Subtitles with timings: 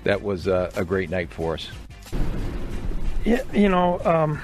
[0.04, 1.68] that was uh, a great night for us.
[3.24, 4.40] Yeah, you know, um,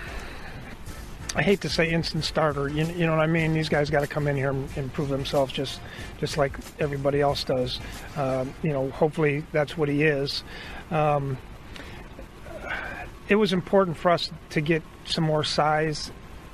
[1.35, 2.69] I hate to say instant starter.
[2.69, 3.55] You, you know what I mean?
[3.55, 5.81] These guys got to come in here and, and prove themselves, just
[6.19, 7.81] just like everybody else does.
[8.17, 10.43] Um, you know, hopefully that's what he is.
[10.91, 11.39] Um,
[13.29, 16.13] it was important for us to get some more size.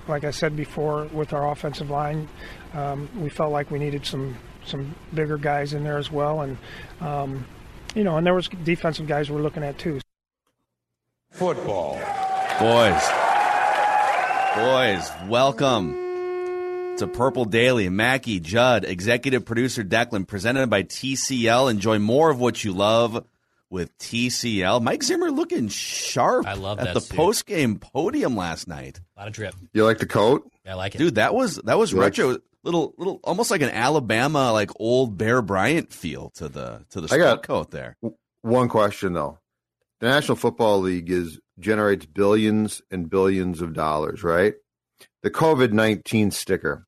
[0.09, 2.29] Like I said before, with our offensive line,
[2.73, 6.59] um, we felt like we needed some some bigger guys in there as well, and
[7.01, 7.47] um,
[7.95, 10.01] you know, and there was defensive guys we're looking at too.
[11.31, 11.95] Football.
[12.59, 13.09] Boys.
[14.57, 15.93] Boys, welcome
[16.97, 17.89] to Purple Daily.
[17.89, 21.71] Mackey, Judd, executive producer Declan, presented by TCL.
[21.71, 23.25] Enjoy more of what you love
[23.71, 24.83] with TCL.
[24.83, 29.01] Mike Zimmer looking sharp I love at that the post game podium last night.
[29.17, 29.55] A lot of drip.
[29.73, 30.51] You like the coat?
[30.65, 30.99] Yeah, I like it.
[30.99, 34.71] Dude, that was that was You like- retro little little almost like an Alabama like
[34.81, 37.97] old Bear Bryant feel to the to the I got- sport coat there.
[38.43, 39.39] One question though.
[40.01, 44.55] The National Football League is generates billions and billions of dollars, right?
[45.23, 46.87] The COVID nineteen sticker.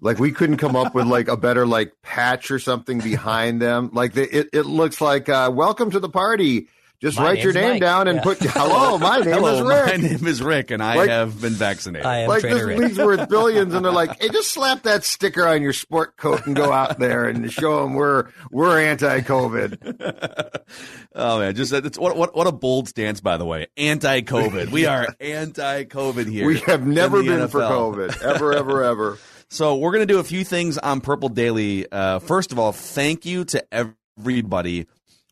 [0.00, 3.90] Like we couldn't come up with like a better like patch or something behind them.
[3.92, 6.68] Like the, it, it looks like uh, welcome to the party.
[6.98, 7.80] Just My write your name Mike.
[7.82, 8.22] down and Yeah.
[8.22, 8.96] put hello.
[8.96, 9.86] My name Hello, is Rick.
[10.00, 12.06] my name is Rick, and I Like- have been vaccinated.
[12.06, 12.78] I am like this Trainer Rick.
[12.78, 16.46] league's worth billions, and they're like, "Hey, just slap that sticker on your sport coat
[16.46, 20.60] and go out there and show them we're we're anti-COVID."
[21.14, 23.66] oh man, just it's what what what a bold stance, by the way.
[23.76, 26.46] Anti-COVID, we are anti-COVID here.
[26.46, 29.18] We have never in the been for COVID, ever, ever, ever.
[29.48, 31.90] So we're gonna do a few things on Purple Daily.
[31.90, 34.86] Uh, first of all, thank you to everybody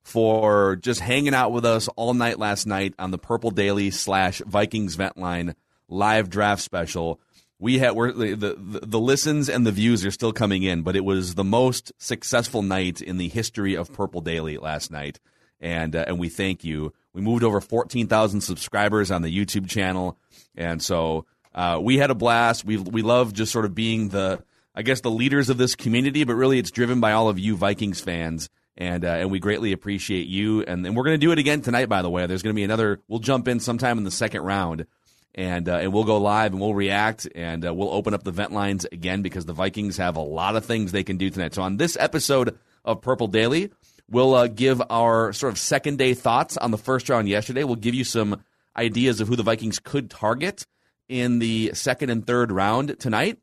[0.04, 4.40] for just hanging out with us all night last night on the Purple Daily slash
[4.46, 5.56] Vikings Vent Line
[5.88, 7.20] live draft special.
[7.58, 10.94] We had we're, the, the the listens and the views are still coming in, but
[10.94, 15.18] it was the most successful night in the history of Purple Daily last night,
[15.60, 16.92] and uh, and we thank you.
[17.12, 20.18] We moved over fourteen thousand subscribers on the YouTube channel,
[20.54, 22.64] and so uh, we had a blast.
[22.64, 24.42] We we love just sort of being the
[24.74, 27.56] I guess the leaders of this community, but really it's driven by all of you
[27.56, 28.48] Vikings fans.
[28.76, 31.62] And uh, and we greatly appreciate you, and, and we're going to do it again
[31.62, 31.88] tonight.
[31.88, 33.00] By the way, there's going to be another.
[33.06, 34.86] We'll jump in sometime in the second round,
[35.32, 38.32] and uh, and we'll go live and we'll react and uh, we'll open up the
[38.32, 41.54] vent lines again because the Vikings have a lot of things they can do tonight.
[41.54, 43.70] So on this episode of Purple Daily,
[44.10, 47.62] we'll uh, give our sort of second day thoughts on the first round yesterday.
[47.62, 48.42] We'll give you some
[48.76, 50.66] ideas of who the Vikings could target
[51.08, 53.38] in the second and third round tonight.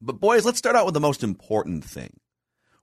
[0.00, 2.18] But boys, let's start out with the most important thing,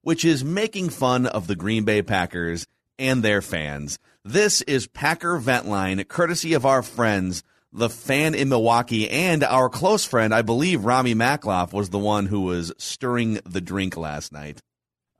[0.01, 2.67] which is making fun of the Green Bay Packers
[2.97, 3.99] and their fans.
[4.23, 7.43] This is Packer Vent Line, courtesy of our friends,
[7.73, 12.25] the fan in Milwaukee, and our close friend, I believe Rami Makloff was the one
[12.25, 14.59] who was stirring the drink last night.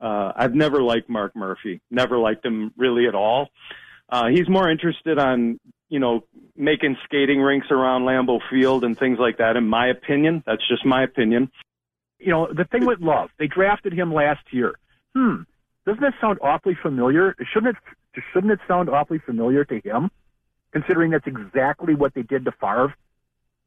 [0.00, 1.80] Uh, I've never liked Mark Murphy.
[1.90, 3.48] Never liked him really at all.
[4.08, 6.24] Uh, he's more interested on, you know,
[6.62, 9.56] making skating rinks around Lambeau Field and things like that.
[9.56, 11.50] In my opinion, that's just my opinion.
[12.20, 14.74] You know, the thing with Love, they drafted him last year.
[15.14, 15.42] Hmm,
[15.84, 17.34] doesn't that sound awfully familiar?
[17.52, 18.22] Shouldn't it?
[18.32, 20.10] Shouldn't it sound awfully familiar to him,
[20.72, 22.94] considering that's exactly what they did to Favre?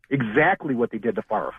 [0.10, 1.54] Exactly what they did to Favre.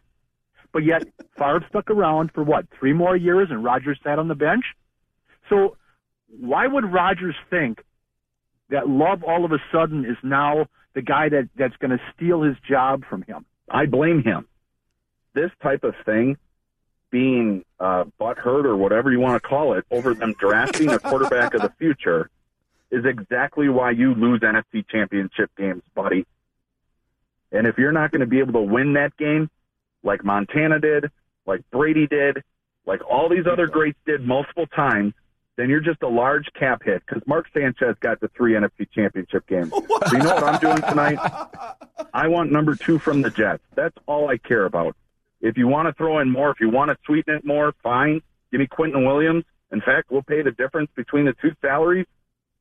[0.72, 1.02] But yet,
[1.36, 4.64] Favre stuck around for what three more years, and Rodgers sat on the bench.
[5.50, 5.76] So,
[6.28, 7.82] why would Rodgers think
[8.70, 10.66] that Love all of a sudden is now
[10.96, 13.44] the guy that that's going to steal his job from him?
[13.68, 14.48] I blame him.
[15.34, 16.38] This type of thing
[17.10, 21.52] being uh, butthurt or whatever you want to call it over them drafting a quarterback
[21.52, 22.30] of the future
[22.90, 26.26] is exactly why you lose NFC championship games, buddy.
[27.52, 29.50] And if you're not going to be able to win that game
[30.02, 31.10] like Montana did,
[31.44, 32.42] like Brady did,
[32.86, 35.12] like all these other greats did multiple times,
[35.56, 39.46] then you're just a large cap hit because Mark Sanchez got the three NFC championship
[39.46, 39.70] games.
[39.70, 39.80] So
[40.12, 41.18] you know what I'm doing tonight?
[42.14, 43.62] I want number two from the Jets.
[43.74, 44.96] That's all I care about.
[45.40, 48.20] If you want to throw in more, if you want to sweeten it more, fine.
[48.50, 49.44] Give me Quinnen Williams.
[49.72, 52.06] In fact, we'll pay the difference between the two salaries.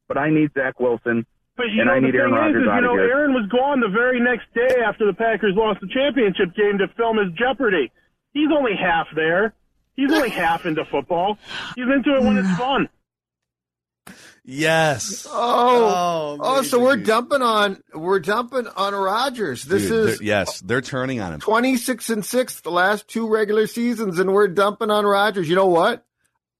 [0.08, 1.26] But I need Zach Wilson.
[1.58, 3.12] But you and know, I the need thing Aaron Rodgers is, is you know, here.
[3.12, 6.88] Aaron was gone the very next day after the Packers lost the championship game to
[6.96, 7.92] film his Jeopardy.
[8.34, 9.54] He's only half there.
[9.96, 11.38] He's only half into football.
[11.76, 12.90] He's into it when it's fun.
[14.48, 15.26] Yes.
[15.28, 19.64] Oh, oh, oh so we're dumping on we're dumping on Rodgers.
[19.64, 21.40] This Dude, is they're- yes, they're turning on him.
[21.40, 25.50] twenty six and six the last two regular seasons, and we're dumping on Rodgers.
[25.50, 26.06] You know what?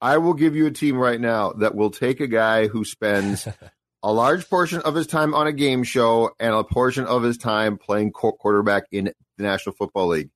[0.02, 3.48] I will give you a team right now that will take a guy who spends
[4.04, 7.38] a large portion of his time on a game show and a portion of his
[7.38, 9.06] time playing quarterback in
[9.38, 10.30] the National Football League.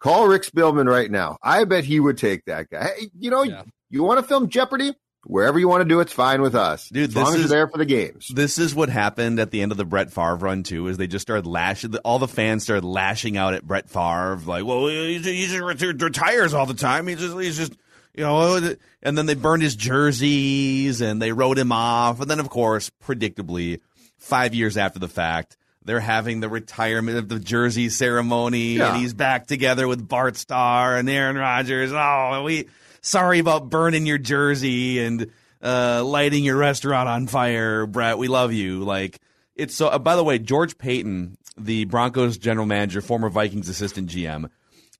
[0.00, 1.36] Call Rick Spielman right now.
[1.42, 2.84] I bet he would take that guy.
[2.96, 3.44] Hey, you know,
[3.90, 4.94] you want to film Jeopardy?
[5.24, 6.88] Wherever you want to do, it's fine with us.
[6.88, 8.26] Dude, as long this as you're there for the games.
[8.34, 10.86] This is what happened at the end of the Brett Favre run too.
[10.86, 11.94] Is they just started lashing.
[11.98, 16.54] All the fans started lashing out at Brett Favre, like, "Well, he just ret- retires
[16.54, 17.06] all the time.
[17.06, 17.72] He's just, he's just,
[18.14, 22.20] you know." Uh, and then they burned his jerseys and they wrote him off.
[22.22, 23.80] And then, of course, predictably,
[24.16, 28.92] five years after the fact, they're having the retirement of the jersey ceremony, Yeah.
[28.92, 31.92] and he's back together with Bart Starr and Aaron Rodgers.
[31.92, 32.68] Oh, we
[33.00, 35.30] sorry about burning your jersey and
[35.62, 38.18] uh, lighting your restaurant on fire, Brett.
[38.18, 38.84] We love you.
[38.84, 39.18] Like
[39.56, 39.88] it's so.
[39.88, 44.50] Uh, by the way, George Paton, the Broncos general manager, former Vikings assistant GM.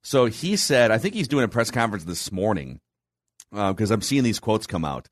[0.02, 2.80] So he said, I think he's doing a press conference this morning
[3.52, 5.08] because I'm seeing these quotes come out.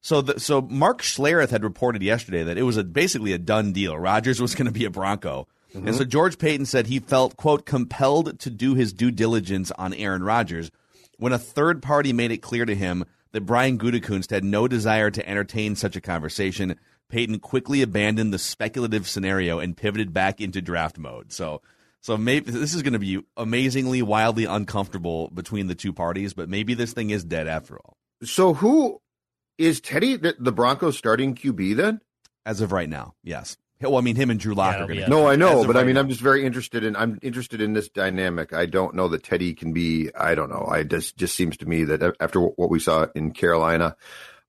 [0.00, 3.72] So, the, so Mark Schlereth had reported yesterday that it was a, basically a done
[3.72, 3.98] deal.
[3.98, 6.10] Rodgers was going to be a Bronco, and so mm-hmm.
[6.10, 10.70] George Paton said he felt quote compelled to do his due diligence on Aaron Rodgers
[11.18, 15.10] when a third party made it clear to him that Brian Gutekunst had no desire
[15.10, 16.78] to entertain such a conversation.
[17.08, 21.32] Paton quickly abandoned the speculative scenario and pivoted back into draft mode.
[21.32, 21.60] So,
[22.00, 26.32] so maybe this is going to be amazingly, wildly uncomfortable between the two parties.
[26.32, 27.96] But maybe this thing is dead after all.
[28.24, 29.00] So who
[29.58, 32.00] is Teddy the, the Broncos starting QB then?
[32.46, 33.56] As of right now, yes.
[33.80, 35.08] Well, I mean, him and Drew Lock are going to.
[35.08, 36.96] No, I know, but I mean, I'm just very interested in.
[36.96, 38.52] I'm interested in this dynamic.
[38.52, 40.10] I don't know that Teddy can be.
[40.16, 40.66] I don't know.
[40.68, 43.94] I just just seems to me that after what we saw in Carolina,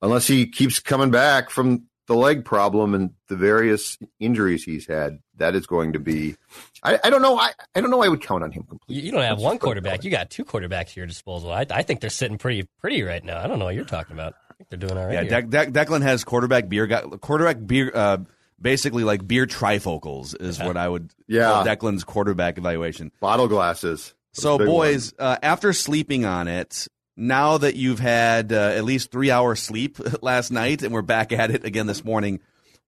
[0.01, 5.19] unless he keeps coming back from the leg problem and the various injuries he's had,
[5.35, 6.35] that is going to be.
[6.81, 7.37] I, I don't know.
[7.37, 8.01] I, I don't know.
[8.01, 8.95] I would count on him completely.
[8.95, 10.04] You, you don't have one quarterback.
[10.04, 11.51] You got two quarterbacks at your disposal.
[11.51, 13.39] I, I think they're sitting pretty pretty right now.
[13.39, 14.33] I don't know what you're talking about.
[14.59, 15.13] I think they're doing all right.
[15.13, 15.42] Yeah, here.
[15.42, 16.85] De- De- Declan has quarterback beer.
[16.87, 17.92] Got quarterback beer.
[17.94, 18.18] Uh,
[18.61, 21.11] basically, like beer trifocals is what I would.
[21.28, 21.45] Yeah.
[21.45, 23.11] call Declan's quarterback evaluation.
[23.21, 24.13] Bottle glasses.
[24.33, 26.87] So, boys, uh, after sleeping on it,
[27.18, 31.31] now that you've had uh, at least three hours sleep last night, and we're back
[31.31, 32.39] at it again this morning,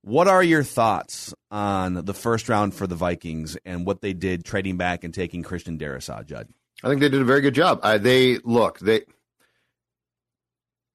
[0.02, 4.44] what are your thoughts on the first round for the Vikings and what they did
[4.46, 6.48] trading back and taking Christian Darrisaw, Judd?
[6.84, 7.80] I think they did a very good job.
[7.84, 9.02] Uh, they look they.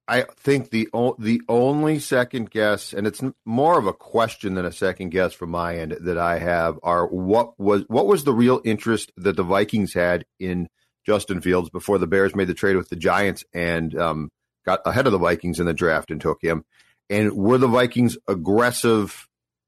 [0.07, 0.87] I think the
[1.19, 5.49] the only second guess, and it's more of a question than a second guess from
[5.49, 9.43] my end that I have, are what was what was the real interest that the
[9.43, 10.69] Vikings had in
[11.05, 14.29] Justin Fields before the Bears made the trade with the Giants and um,
[14.65, 16.63] got ahead of the Vikings in the draft and took him,
[17.09, 19.27] and were the Vikings aggressive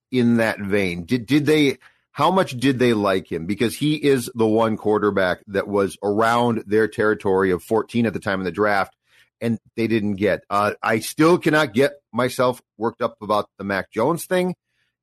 [0.10, 1.04] in that vein?
[1.04, 1.80] Did did they?
[2.12, 3.46] How much did they like him?
[3.46, 8.20] Because he is the one quarterback that was around their territory of 14 at the
[8.20, 8.94] time of the draft,
[9.42, 10.44] and they didn't get.
[10.50, 14.56] Uh, I still cannot get myself worked up about the Mac Jones thing.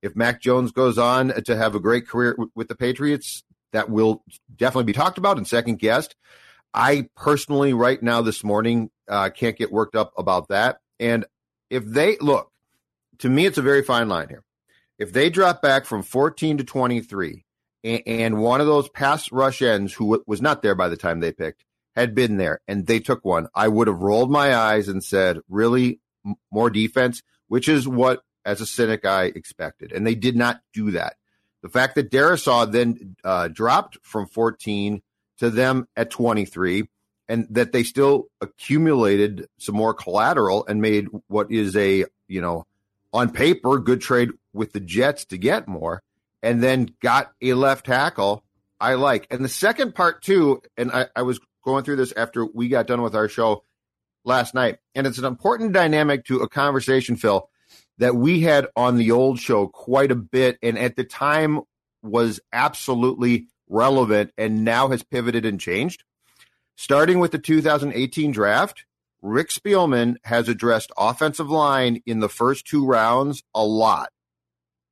[0.03, 3.91] If Mac Jones goes on to have a great career w- with the Patriots, that
[3.91, 4.23] will
[4.55, 6.15] definitely be talked about and second guessed.
[6.73, 10.79] I personally, right now, this morning, uh, can't get worked up about that.
[11.01, 11.25] And
[11.71, 12.51] if they look,
[13.19, 14.45] to me, it's a very fine line here.
[14.99, 17.45] If they drop back from 14 to 23,
[17.85, 20.97] and, and one of those pass rush ends who w- was not there by the
[20.97, 21.65] time they picked
[21.97, 25.39] had been there and they took one, I would have rolled my eyes and said,
[25.49, 29.93] really, M- more defense, which is what, as a cynic, I expected.
[29.93, 31.17] And they did not do that.
[31.63, 35.03] The fact that Darrisaw then uh, dropped from 14
[35.39, 36.89] to them at 23
[37.29, 42.67] and that they still accumulated some more collateral and made what is a, you know,
[43.13, 46.03] on paper, good trade with the Jets to get more,
[46.43, 48.45] and then got a left tackle
[48.81, 49.27] I like.
[49.31, 52.87] And the second part, too, and I, I was going through this after we got
[52.87, 53.65] done with our show
[54.25, 57.51] last night, and it's an important dynamic to a conversation, Phil,
[57.99, 61.61] that we had on the old show quite a bit, and at the time
[62.03, 66.05] was absolutely relevant and now has pivoted and changed.
[66.77, 68.85] Starting with the 2018 draft,
[69.21, 74.11] Rick Spielman has addressed offensive line in the first two rounds a lot.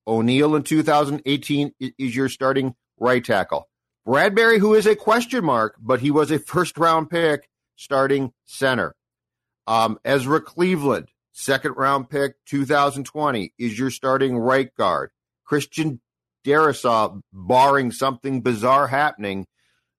[0.06, 3.68] O'Neill in 2018 is your starting right tackle.
[4.04, 8.94] Bradbury, who is a question mark, but he was a first round pick, starting center.
[9.66, 15.10] Um, Ezra Cleveland, second round pick, 2020, is your starting right guard.
[15.44, 16.00] Christian
[16.44, 19.46] Darrisaw, barring something bizarre happening,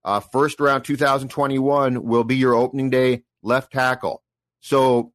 [0.04, 4.22] uh, first round 2021 will be your opening day left tackle.
[4.60, 5.12] So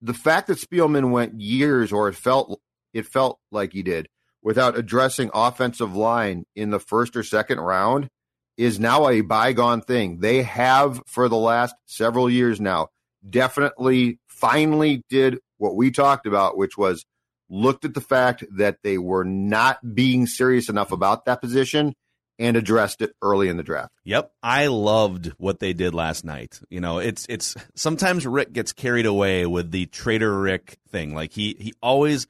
[0.00, 2.60] the fact that Spielman went years, or it felt
[2.92, 4.08] it felt like he did,
[4.42, 8.08] without addressing offensive line in the first or second round,
[8.56, 10.20] is now a bygone thing.
[10.20, 12.88] They have for the last several years now
[13.28, 17.04] definitely finally did what we talked about, which was
[17.48, 21.94] looked at the fact that they were not being serious enough about that position
[22.38, 23.92] and addressed it early in the draft.
[24.04, 26.60] Yep, I loved what they did last night.
[26.70, 31.14] You know, it's it's sometimes Rick gets carried away with the Trader Rick thing.
[31.14, 32.26] Like he he always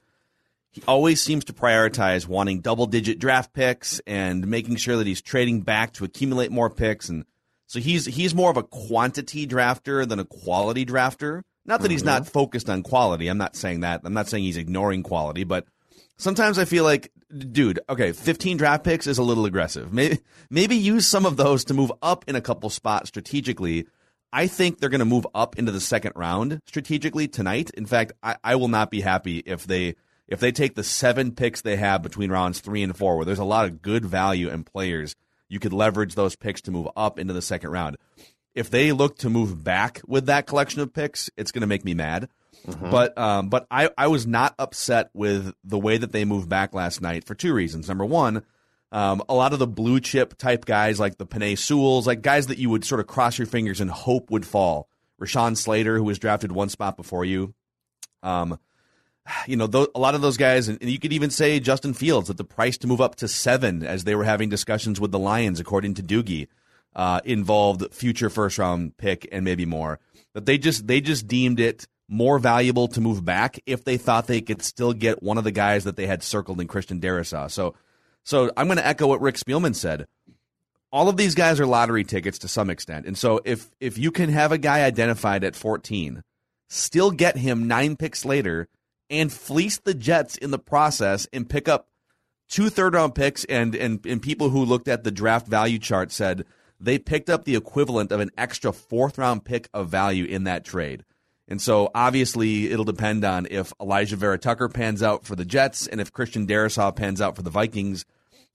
[0.73, 5.21] he always seems to prioritize wanting double digit draft picks and making sure that he's
[5.21, 7.25] trading back to accumulate more picks and
[7.73, 11.41] so he's he's more of a quantity drafter than a quality drafter.
[11.65, 12.31] Not that he's not mm-hmm.
[12.31, 13.27] focused on quality.
[13.29, 14.01] I'm not saying that.
[14.03, 15.65] I'm not saying he's ignoring quality, but
[16.17, 19.91] sometimes I feel like, dude, okay, 15 draft picks is a little aggressive.
[19.91, 20.19] Maybe
[20.51, 23.87] maybe use some of those to move up in a couple spots strategically.
[24.31, 27.71] I think they're going to move up into the second round strategically tonight.
[27.71, 29.95] In fact, I, I will not be happy if they
[30.27, 33.39] if they take the seven picks they have between rounds three and four, where there's
[33.39, 35.15] a lot of good value and players,
[35.49, 37.97] you could leverage those picks to move up into the second round.
[38.55, 41.83] If they look to move back with that collection of picks, it's going to make
[41.83, 42.29] me mad.
[42.67, 42.91] Mm-hmm.
[42.91, 46.73] But um, but I, I was not upset with the way that they moved back
[46.73, 47.87] last night for two reasons.
[47.87, 48.43] Number one,
[48.91, 52.47] um, a lot of the blue chip type guys like the Penei Sewells, like guys
[52.47, 54.87] that you would sort of cross your fingers and hope would fall.
[55.19, 57.53] Rashawn Slater, who was drafted one spot before you.
[58.21, 58.59] Um,
[59.47, 62.27] you know, those, a lot of those guys, and you could even say Justin Fields
[62.27, 65.19] that the price to move up to seven as they were having discussions with the
[65.19, 66.47] Lions, according to Doogie,
[66.95, 69.99] uh, involved future first round pick and maybe more.
[70.33, 74.27] But they just they just deemed it more valuable to move back if they thought
[74.27, 77.49] they could still get one of the guys that they had circled in Christian Darrisaw.
[77.49, 77.75] So,
[78.23, 80.07] so I'm going to echo what Rick Spielman said.
[80.91, 84.11] All of these guys are lottery tickets to some extent, and so if if you
[84.11, 86.23] can have a guy identified at 14,
[86.69, 88.67] still get him nine picks later
[89.09, 91.87] and fleece the Jets in the process and pick up
[92.49, 96.11] two third round picks and, and and people who looked at the draft value chart
[96.11, 96.45] said
[96.79, 100.65] they picked up the equivalent of an extra fourth round pick of value in that
[100.65, 101.03] trade.
[101.47, 105.99] And so obviously it'll depend on if Alijah Vera-Tucker pans out for the Jets and
[105.99, 108.05] if Christian Darrisaw pans out for the Vikings.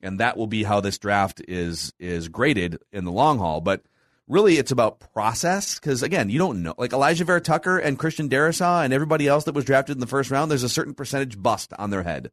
[0.00, 3.60] And that will be how this draft is is graded in the long haul.
[3.60, 3.82] But
[4.28, 8.84] really it's about process because again you don't know like alijah vera-tucker and christian Darrisaw
[8.84, 11.72] and everybody else that was drafted in the first round there's a certain percentage bust
[11.78, 12.30] on their head.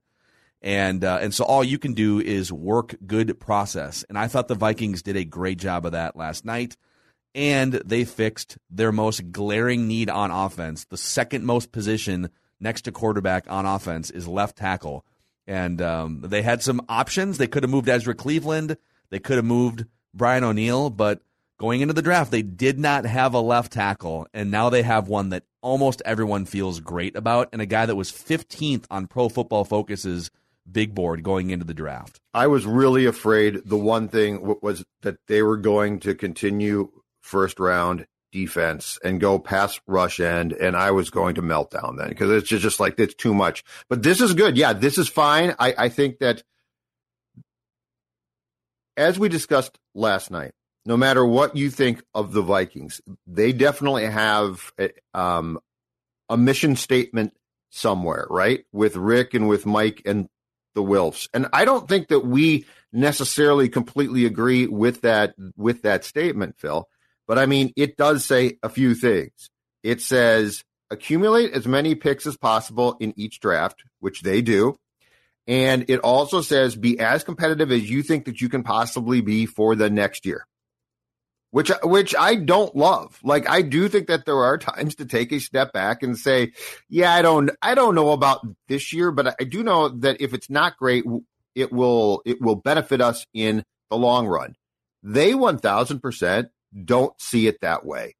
[0.61, 4.03] And uh, and so all you can do is work good process.
[4.09, 6.75] And i thought the vikings did a great job of that last night.
[7.35, 10.85] And they fixed their most glaring need on offense.
[10.85, 15.05] The second most position next to quarterback on offense is left tackle.
[15.45, 17.37] And um, they had some options.
[17.37, 18.77] They could have moved ezra cleveland.
[19.09, 21.21] They could have moved brian o'neill but
[21.57, 25.07] going into the draft, they did not have a left tackle, and now they have
[25.07, 29.29] one that almost everyone feels great about, and a guy that was 15th on Pro
[29.29, 30.29] Football Focus's
[30.69, 32.19] big board going into the draft.
[32.33, 37.59] I was really afraid the one thing was that they were going to continue first
[37.59, 42.09] round defense and go pass rush end, and I was going to melt down then
[42.09, 43.63] because it's just, just like it's too much.
[43.89, 44.57] But this is good.
[44.57, 45.55] Yeah, this is fine.
[45.57, 46.43] I, I think that
[48.97, 50.51] as we discussed last night,
[50.85, 54.71] no matter what you think of the Vikings, they definitely have
[55.13, 55.59] um,
[56.29, 57.33] a mission statement
[57.71, 58.65] somewhere, right?
[58.71, 60.29] With Rick and with Mike and
[60.75, 61.27] the Wilfs.
[61.33, 66.87] And I don't think that we necessarily completely agree with that with that statement, Phil.
[67.27, 69.49] But I mean, it does say a few things.
[69.83, 74.75] It says accumulate as many picks as possible in each draft, which they do.
[75.47, 79.45] And it also says be as competitive as you think that you can possibly be
[79.45, 80.45] for the next year.
[81.55, 83.17] Which which I don't love.
[83.23, 86.51] Like I do think that there are times to take a step back and say,
[86.89, 90.33] yeah, I don't I don't know about this year, but I do know that if
[90.33, 91.05] it's not great,
[91.55, 94.55] it will it will benefit us in the long run.
[95.01, 96.49] They 1000%
[96.83, 98.17] don't see it that way.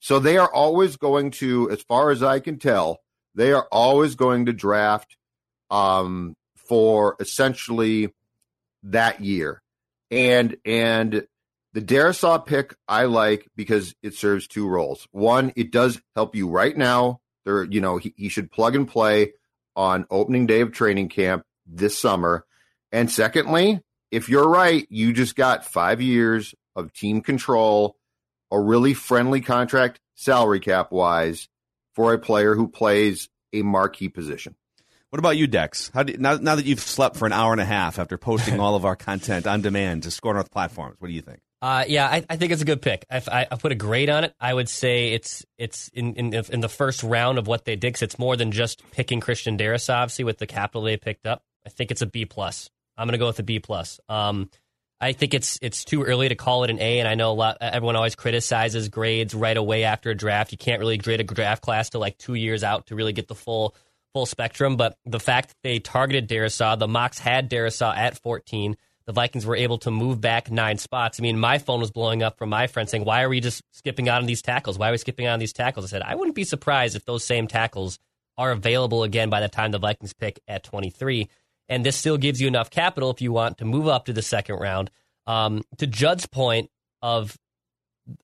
[0.00, 2.98] So they are always going to as far as I can tell,
[3.34, 5.16] they are always going to draft
[5.70, 8.12] um for essentially
[8.82, 9.62] that year.
[10.10, 11.26] And and
[11.74, 15.08] the Darrisaw pick I like because it serves two roles.
[15.10, 17.20] One, it does help you right now.
[17.44, 19.32] There, you know, he, he should plug and play
[19.74, 22.46] on opening day of training camp this summer.
[22.92, 23.80] And secondly,
[24.12, 27.96] if you're right, you just got five years of team control,
[28.52, 31.48] a really friendly contract, salary cap wise,
[31.96, 34.54] for a player who plays a marquee position.
[35.10, 35.90] What about you, Dex?
[35.92, 38.60] How do, now, now that you've slept for an hour and a half after posting
[38.60, 41.40] all of our content on demand to Score North platforms, what do you think?
[41.64, 43.06] Uh, yeah, I, I, think it's a good pick.
[43.10, 46.34] If I, I, put a grade on it, I would say it's it's in in,
[46.34, 48.02] in the first round of what they did.
[48.02, 51.42] It's more than just picking Christian Darrisaw, obviously, with the capital they picked up.
[51.64, 52.68] I think it's a B plus.
[52.98, 53.98] I'm going to go with a B plus.
[54.10, 54.50] Um,
[55.00, 57.32] I think it's it's too early to call it an A, and I know a
[57.32, 57.56] lot.
[57.62, 60.52] Everyone always criticizes grades right away after a draft.
[60.52, 63.26] You can't really grade a draft class to like two years out to really get
[63.26, 63.74] the full
[64.12, 64.76] full spectrum.
[64.76, 68.76] But the fact that they targeted Darrisaw, the mocks had Darrisaw at 14.
[69.06, 71.20] The Vikings were able to move back nine spots.
[71.20, 73.62] I mean, my phone was blowing up from my friend saying, "Why are we just
[73.70, 74.78] skipping out on these tackles?
[74.78, 77.04] Why are we skipping out on these tackles?" I said, "I wouldn't be surprised if
[77.04, 77.98] those same tackles
[78.36, 81.28] are available again by the time the Vikings pick at 23."
[81.68, 84.22] And this still gives you enough capital if you want to move up to the
[84.22, 84.90] second round.
[85.26, 87.36] Um, to Judd's point of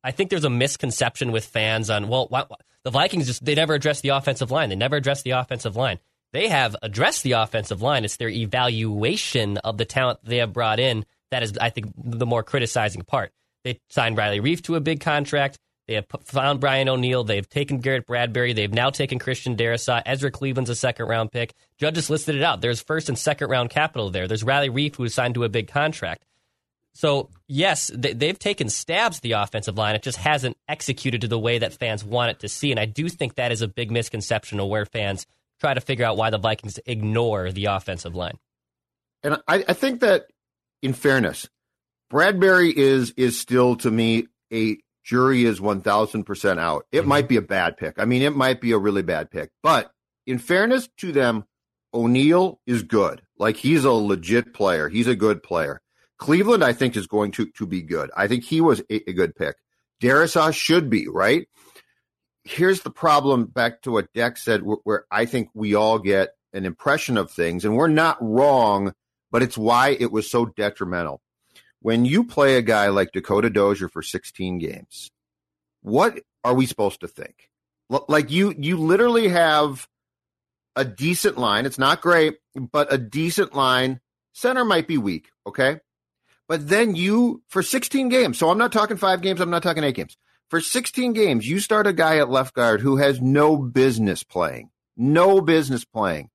[0.04, 3.54] I think there's a misconception with fans on well, why, why, the Vikings just they
[3.54, 4.68] never address the offensive line.
[4.68, 5.98] They never address the offensive line.
[6.32, 8.04] They have addressed the offensive line.
[8.04, 12.26] It's their evaluation of the talent they have brought in that is, I think, the
[12.26, 13.32] more criticizing part.
[13.64, 15.58] They signed Riley Reiff to a big contract.
[15.86, 17.24] They have found Brian O'Neill.
[17.24, 18.52] They've taken Garrett Bradbury.
[18.52, 20.02] They've now taken Christian Darrisaw.
[20.06, 21.52] Ezra Cleveland's a second round pick.
[21.78, 22.60] Judd just listed it out.
[22.60, 24.28] There's first and second round capital there.
[24.28, 26.24] There's Riley Reiff who was signed to a big contract.
[26.92, 29.94] So, yes, they've taken stabs at the offensive line.
[29.94, 32.70] It just hasn't executed to the way that fans want it to see.
[32.70, 35.26] And I do think that is a big misconception of where fans
[35.60, 38.38] try to figure out why the Vikings ignore the offensive line.
[39.22, 40.26] And I, I think that,
[40.82, 41.48] in fairness,
[42.08, 46.86] Bradbury is is still to me a jury is one thousand percent out.
[46.90, 47.08] It mm-hmm.
[47.08, 47.98] might be a bad pick.
[47.98, 49.50] I mean, it might be a really bad pick.
[49.62, 49.90] But
[50.26, 51.44] in fairness to them,
[51.92, 53.22] O'Neill is good.
[53.38, 54.88] Like he's a legit player.
[54.88, 55.80] He's a good player.
[56.18, 58.10] Cleveland, I think, is going to, to be good.
[58.16, 59.56] I think he was a, a good pick.
[60.02, 61.48] Darrisaw should be, right?
[62.44, 66.30] Here's the problem back to what Dex said, where, where I think we all get
[66.52, 68.94] an impression of things, and we're not wrong,
[69.30, 71.20] but it's why it was so detrimental.
[71.82, 75.10] When you play a guy like Dakota Dozier for 16 games,
[75.82, 77.50] what are we supposed to think?
[78.08, 79.88] Like you, you literally have
[80.76, 81.66] a decent line.
[81.66, 84.00] It's not great, but a decent line.
[84.32, 85.30] Center might be weak.
[85.46, 85.80] Okay.
[86.48, 89.84] But then you, for 16 games, so I'm not talking five games, I'm not talking
[89.84, 90.16] eight games.
[90.50, 94.70] For 16 games, you start a guy at left guard who has no business playing,
[94.96, 96.28] no business playing.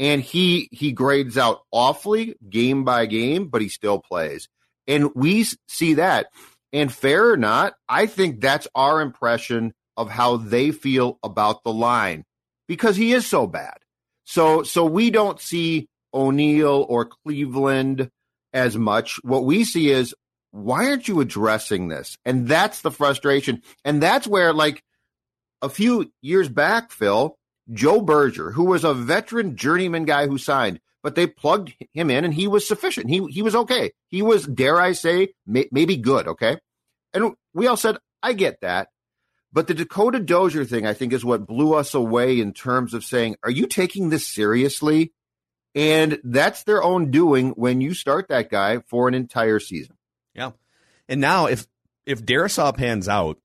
[0.00, 4.48] And he, he grades out awfully game by game, but he still plays.
[4.88, 6.26] And we see that.
[6.72, 11.72] And fair or not, I think that's our impression of how they feel about the
[11.72, 12.24] line
[12.66, 13.76] because he is so bad.
[14.24, 18.10] So, so we don't see O'Neill or Cleveland
[18.52, 19.20] as much.
[19.22, 20.16] What we see is
[20.52, 22.16] why aren't you addressing this?
[22.24, 23.62] And that's the frustration.
[23.84, 24.82] And that's where, like,
[25.60, 27.36] a few years back, Phil,
[27.72, 32.24] Joe Berger, who was a veteran journeyman guy who signed, but they plugged him in
[32.24, 33.08] and he was sufficient.
[33.08, 33.92] He he was okay.
[34.08, 36.28] He was, dare I say, may, maybe good.
[36.28, 36.58] Okay,
[37.12, 38.88] and we all said, I get that.
[39.52, 43.04] But the Dakota Dozier thing, I think, is what blew us away in terms of
[43.04, 45.12] saying, are you taking this seriously?
[45.74, 49.96] And that's their own doing when you start that guy for an entire season.
[51.08, 51.66] And now if
[52.06, 53.38] if Darrisaw pans out,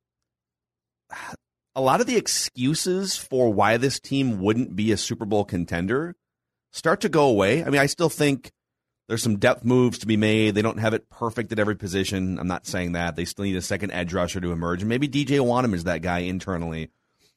[1.76, 6.16] a lot of the excuses for why this team wouldn't be a Super Bowl contender
[6.72, 7.64] start to go away.
[7.64, 8.52] I mean, I still think
[9.08, 10.56] there's some depth moves to be made.
[10.56, 12.40] They don't have it perfect at every position.
[12.40, 13.16] I'm not saying that.
[13.16, 14.82] They still need a second edge rusher to emerge.
[14.82, 16.90] And maybe DJ Wonnum is that guy internally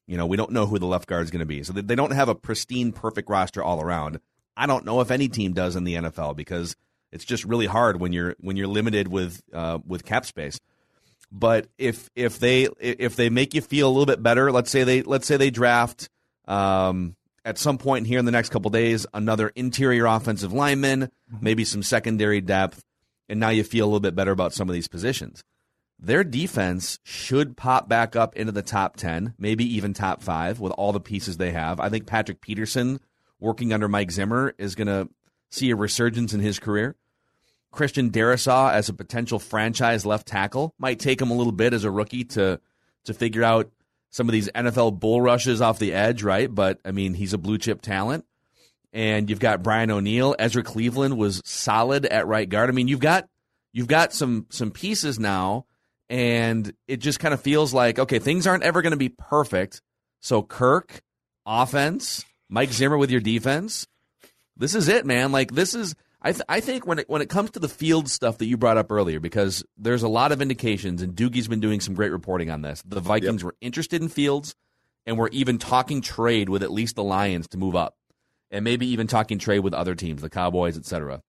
[0.07, 1.63] You know, we don't know who the left guard is going to be.
[1.63, 4.19] So they don't have a pristine, perfect roster all around.
[4.57, 6.75] I don't know if any team does in the NFL because
[7.13, 10.61] it's just really hard when you're when you're limited with uh, with cap space.
[11.33, 14.85] But if if they if they make you feel a little bit better, let's say
[14.85, 16.09] they let's say they draft
[16.49, 21.65] um, at some point here in the next couple days another interior offensive lineman, maybe
[21.65, 22.85] some secondary depth,
[23.29, 25.43] and now you feel a little bit better about some of these positions.
[26.03, 30.73] Their defense should pop back up into the top 10, maybe even top 5 with
[30.73, 31.79] all the pieces they have.
[31.79, 33.01] I think Patrick Peterson
[33.39, 35.11] working under Mike Zimmer is going to
[35.51, 36.97] see a resurgence in his career.
[37.71, 41.85] Christian Darrisaw as a potential franchise left tackle might take him a little bit as
[41.85, 42.61] a rookie to
[43.05, 43.71] to figure out
[44.11, 46.53] some of these NFL bull rushes off the edge, right?
[46.53, 48.25] But I mean, he's a blue chip talent.
[48.93, 52.71] And you've got Brian O'Neill, Ezra Cleveland was solid at right guard.
[52.71, 53.29] I mean, you've got
[53.73, 55.67] you've got some some pieces now
[56.09, 59.81] and it just kind of feels like okay, things aren't ever going to be perfect.
[60.21, 61.03] So Kirk,
[61.47, 63.87] offense, Mike Zimmer with your defense.
[64.57, 65.31] This is it, man.
[65.31, 68.09] Like this is I th- I think when it when it comes to the field
[68.11, 71.61] stuff that you brought up earlier, because there's a lot of indications, and Doogie's been
[71.61, 72.83] doing some great reporting on this.
[72.87, 73.45] The Vikings yep.
[73.45, 74.55] were interested in Fields,
[75.07, 77.97] and were even talking trade with at least the Lions to move up,
[78.51, 81.23] and maybe even talking trade with other teams, the Cowboys, etc.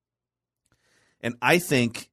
[1.22, 2.10] And I think,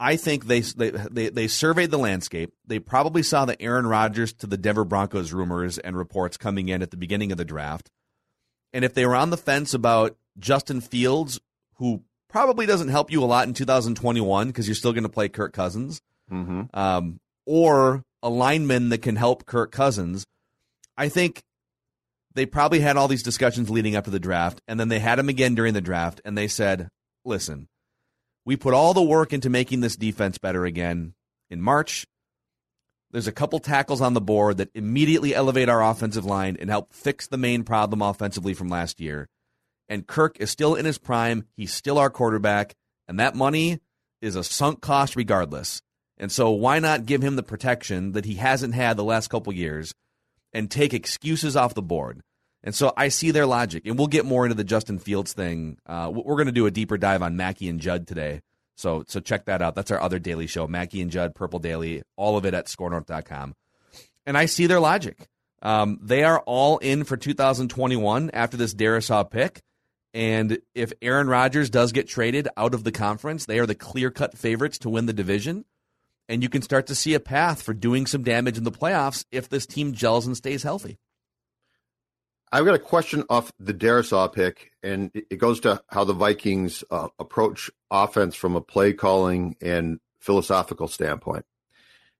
[0.00, 2.52] I think they, they they they surveyed the landscape.
[2.66, 6.82] They probably saw the Aaron Rodgers to the Denver Broncos rumors and reports coming in
[6.82, 7.88] at the beginning of the draft,
[8.72, 11.38] and if they were on the fence about Justin Fields
[11.80, 15.28] who probably doesn't help you a lot in 2021 because you're still going to play
[15.28, 16.64] Kirk Cousins, mm-hmm.
[16.74, 20.26] um, or a lineman that can help Kirk Cousins.
[20.96, 21.42] I think
[22.34, 25.18] they probably had all these discussions leading up to the draft, and then they had
[25.18, 26.88] him again during the draft, and they said,
[27.24, 27.66] listen,
[28.44, 31.14] we put all the work into making this defense better again
[31.48, 32.06] in March.
[33.10, 36.92] There's a couple tackles on the board that immediately elevate our offensive line and help
[36.92, 39.28] fix the main problem offensively from last year
[39.90, 41.44] and Kirk is still in his prime.
[41.56, 42.74] He's still our quarterback,
[43.08, 43.80] and that money
[44.22, 45.82] is a sunk cost regardless.
[46.16, 49.52] And so, why not give him the protection that he hasn't had the last couple
[49.52, 49.92] years
[50.52, 52.22] and take excuses off the board?
[52.62, 55.78] And so, I see their logic, and we'll get more into the Justin Fields thing.
[55.86, 58.40] Uh, we're going to do a deeper dive on Mackey and Judd today.
[58.76, 59.74] So, so check that out.
[59.74, 63.54] That's our other daily show, Mackey and Judd, Purple Daily, all of it at scorenorth.com.
[64.24, 65.26] And I see their logic.
[65.62, 69.60] Um, they are all in for 2021 after this Darrisaw pick.
[70.12, 74.10] And if Aaron Rodgers does get traded out of the conference, they are the clear
[74.10, 75.64] cut favorites to win the division.
[76.28, 79.24] And you can start to see a path for doing some damage in the playoffs
[79.30, 80.98] if this team gels and stays healthy.
[82.52, 86.82] I've got a question off the Darrisaw pick, and it goes to how the Vikings
[86.90, 91.44] uh, approach offense from a play calling and philosophical standpoint.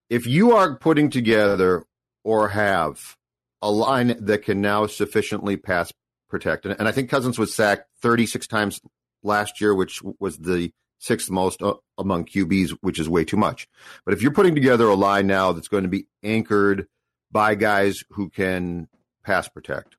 [0.08, 1.84] If you are putting together
[2.22, 3.16] or have
[3.62, 5.92] a line that can now sufficiently pass
[6.30, 6.64] protect.
[6.64, 8.80] And, and I think Cousins was sacked 36 times
[9.22, 13.68] last year, which was the sixth most uh, among QBs, which is way too much.
[14.04, 16.86] But if you're putting together a line now that's going to be anchored
[17.32, 18.88] by guys who can
[19.24, 19.96] pass protect,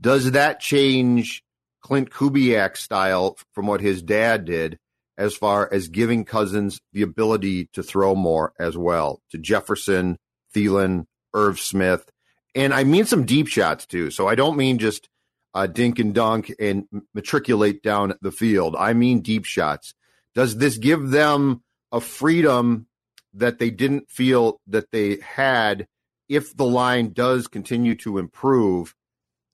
[0.00, 1.42] does that change
[1.80, 4.78] Clint Kubiak style from what his dad did
[5.18, 10.18] as far as giving Cousins the ability to throw more as well to Jefferson,
[10.54, 12.10] Thielen, Irv Smith?
[12.54, 14.10] And I mean some deep shots too.
[14.10, 15.08] So I don't mean just
[15.56, 18.76] uh, dink and dunk and matriculate down the field.
[18.78, 19.94] I mean deep shots.
[20.34, 22.86] Does this give them a freedom
[23.32, 25.88] that they didn't feel that they had
[26.28, 28.94] if the line does continue to improve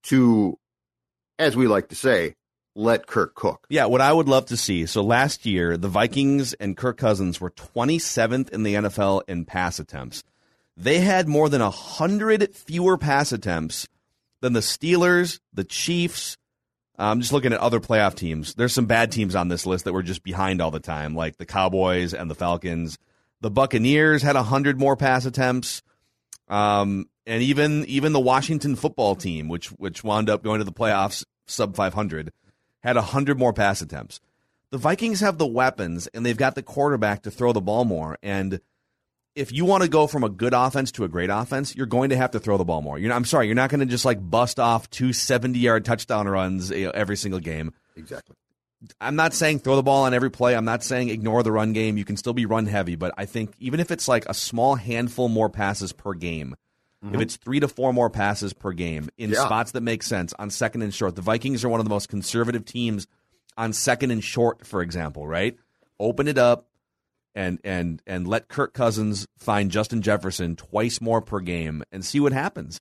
[0.05, 0.59] to,
[1.39, 2.35] as we like to say,
[2.75, 3.65] let Kirk cook?
[3.69, 4.87] Yeah, what I would love to see.
[4.87, 9.79] So last year, the Vikings and Kirk Cousins were 27th in the NFL in pass
[9.79, 10.25] attempts.
[10.77, 13.87] They had more than 100 fewer pass attempts
[14.43, 16.37] than the Steelers, the Chiefs.
[16.99, 18.55] I'm just looking at other playoff teams.
[18.55, 21.39] There's some bad teams on this list that were just behind all the time, like
[21.39, 22.99] the Cowboys and the Falcons.
[23.41, 25.83] The Buccaneers had 100 more pass attempts.
[26.49, 30.73] Um, and even even the Washington football team, which which wound up going to the
[30.73, 32.33] playoffs sub 500,
[32.83, 34.21] had 100 more pass attempts.
[34.71, 38.19] The Vikings have the weapons and they've got the quarterback to throw the ball more.
[38.23, 38.61] And
[39.35, 42.11] if you want to go from a good offense to a great offense, you're going
[42.11, 42.99] to have to throw the ball more.
[42.99, 46.29] Not, I'm sorry, you're not going to just like bust off two 70 yard touchdown
[46.29, 47.73] runs you know, every single game.
[47.97, 48.37] Exactly.
[49.01, 50.57] I'm not saying throw the ball on every play.
[50.57, 51.97] I'm not saying ignore the run game.
[51.97, 54.75] You can still be run heavy, but I think even if it's like a small
[54.75, 56.57] handful more passes per game,
[57.05, 57.15] mm-hmm.
[57.15, 59.45] if it's three to four more passes per game in yeah.
[59.45, 62.09] spots that make sense on second and short, the Vikings are one of the most
[62.09, 63.07] conservative teams
[63.57, 65.57] on second and short, for example, right?
[66.01, 66.67] Open it up,
[67.35, 72.21] and and and let Kirk Cousins find Justin Jefferson twice more per game and see
[72.21, 72.81] what happens.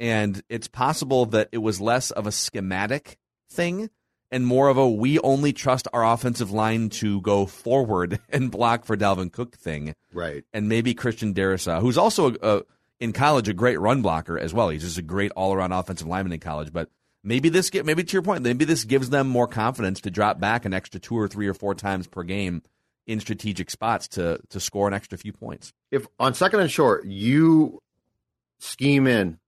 [0.00, 3.18] and it's possible that it was less of a schematic
[3.50, 3.90] thing
[4.30, 8.84] and more of a we only trust our offensive line to go forward and block
[8.84, 9.94] for Dalvin Cook thing.
[10.12, 10.44] Right.
[10.52, 12.62] And maybe Christian Darrisaw, who's also a, a,
[13.00, 14.68] in college a great run blocker as well.
[14.68, 16.72] He's just a great all around offensive lineman in college.
[16.72, 16.90] But
[17.24, 20.38] maybe this get maybe to your point, maybe this gives them more confidence to drop
[20.40, 22.62] back an extra two or three or four times per game
[23.08, 25.72] in strategic spots to to score an extra few points.
[25.90, 27.82] If on second and short you
[28.58, 29.38] scheme in,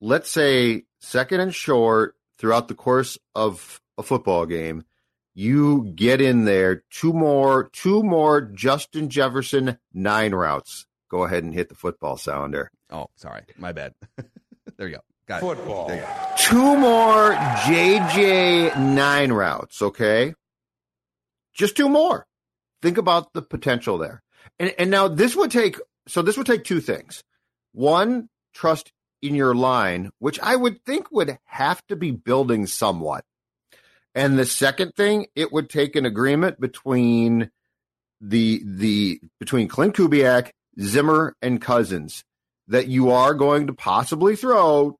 [0.00, 4.84] let's say second and short throughout the course of a football game,
[5.34, 10.86] you get in there two more two more Justin Jefferson nine routes.
[11.10, 12.70] Go ahead and hit the football sounder.
[12.90, 13.94] Oh, sorry, my bad.
[14.78, 15.00] there you go.
[15.26, 15.90] Got football.
[16.38, 19.82] Two more JJ nine routes.
[19.82, 20.34] Okay,
[21.52, 22.26] just two more.
[22.84, 24.22] Think about the potential there.
[24.58, 27.24] And and now this would take so this would take two things.
[27.72, 28.92] One, trust
[29.22, 33.24] in your line, which I would think would have to be building somewhat.
[34.14, 37.50] And the second thing, it would take an agreement between
[38.20, 42.22] the the between Clint Kubiak, Zimmer, and Cousins
[42.68, 44.98] that you are going to possibly throw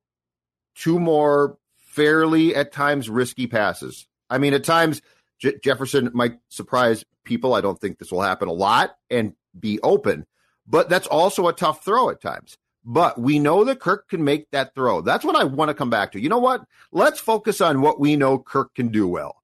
[0.74, 4.06] two more fairly at times risky passes.
[4.30, 5.02] I mean, at times
[5.38, 7.54] J- Jefferson might surprise people.
[7.54, 10.26] I don't think this will happen a lot and be open,
[10.66, 12.56] but that's also a tough throw at times.
[12.84, 15.00] But we know that Kirk can make that throw.
[15.00, 16.20] That's what I want to come back to.
[16.20, 16.64] You know what?
[16.92, 19.36] Let's focus on what we know Kirk can do well.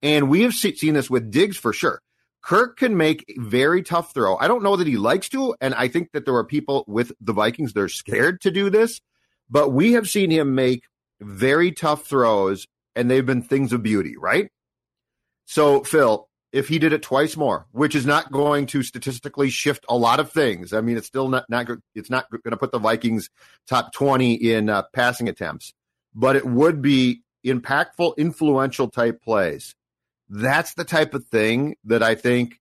[0.00, 2.00] And we have seen this with Diggs for sure.
[2.40, 4.36] Kirk can make a very tough throw.
[4.36, 7.12] I don't know that he likes to, and I think that there are people with
[7.20, 9.00] the Vikings that are scared to do this,
[9.50, 10.84] but we have seen him make
[11.20, 14.50] very tough throws, and they've been things of beauty, right?
[15.46, 19.84] So, Phil, if he did it twice more, which is not going to statistically shift
[19.88, 20.72] a lot of things.
[20.72, 23.28] I mean, it's still not, not it's not going to put the Vikings
[23.66, 25.74] top 20 in uh, passing attempts,
[26.14, 29.74] but it would be impactful, influential type plays.
[30.28, 32.60] That's the type of thing that I think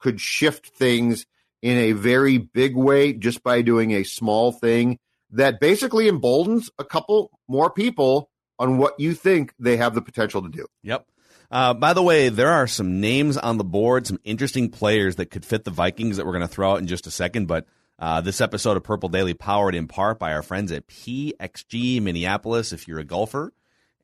[0.00, 1.26] could shift things
[1.62, 4.98] in a very big way just by doing a small thing
[5.30, 10.42] that basically emboldens a couple more people on what you think they have the potential
[10.42, 10.66] to do.
[10.82, 11.06] Yep.
[11.50, 15.26] Uh, by the way, there are some names on the board, some interesting players that
[15.26, 17.46] could fit the Vikings that we're going to throw out in just a second.
[17.46, 17.66] But
[17.98, 22.72] uh, this episode of Purple Daily, powered in part by our friends at PXG Minneapolis.
[22.72, 23.52] If you're a golfer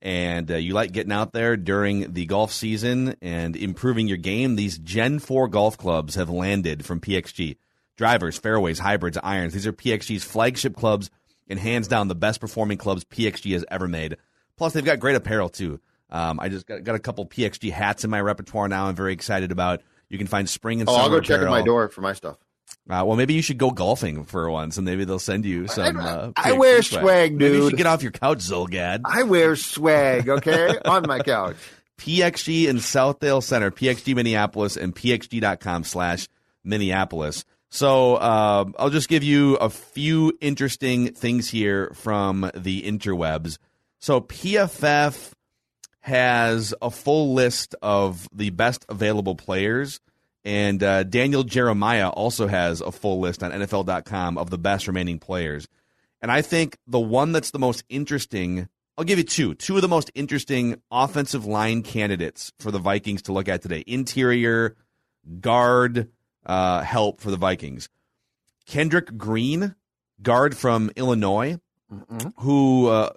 [0.02, 4.56] and uh, you like getting out there during the golf season and improving your game,
[4.56, 7.56] these Gen 4 golf clubs have landed from PXG.
[7.96, 9.54] Drivers, fairways, hybrids, irons.
[9.54, 11.10] These are PXG's flagship clubs
[11.48, 14.16] and hands down the best performing clubs PXG has ever made.
[14.56, 15.80] Plus, they've got great apparel too.
[16.10, 18.86] Um, I just got, got a couple PXG hats in my repertoire now.
[18.86, 19.82] I'm very excited about.
[20.08, 21.04] You can find spring and oh, summer.
[21.04, 22.36] I'll go check at my door for my stuff.
[22.88, 25.96] Uh, well, maybe you should go golfing for once, and maybe they'll send you some.
[25.96, 27.70] Uh, I wear swag, Maybe you dude.
[27.70, 29.00] should get off your couch, Zulgad.
[29.04, 31.56] I wear swag, okay, on my couch.
[31.98, 36.28] PXG in Southdale Center, PXG Minneapolis, and PXG.com slash
[36.62, 37.44] Minneapolis.
[37.70, 43.58] So uh, I'll just give you a few interesting things here from the interwebs.
[43.98, 45.32] So PFF
[46.06, 50.00] has a full list of the best available players.
[50.44, 55.18] And uh, Daniel Jeremiah also has a full list on NFL.com of the best remaining
[55.18, 55.66] players.
[56.22, 59.54] And I think the one that's the most interesting, I'll give you two.
[59.56, 63.82] Two of the most interesting offensive line candidates for the Vikings to look at today
[63.84, 64.76] interior
[65.40, 66.08] guard
[66.46, 67.88] uh, help for the Vikings.
[68.64, 69.74] Kendrick Green,
[70.22, 71.58] guard from Illinois,
[72.38, 73.10] who, uh,